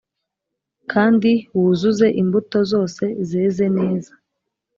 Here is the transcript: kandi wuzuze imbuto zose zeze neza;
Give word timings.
kandi 0.91 1.31
wuzuze 1.57 2.07
imbuto 2.21 2.57
zose 2.71 3.03
zeze 3.29 3.65
neza; 3.77 4.13